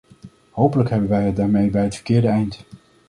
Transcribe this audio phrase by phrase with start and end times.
[0.51, 2.59] Hopelijk hebben wij het daarmee bij het verkeerde eind!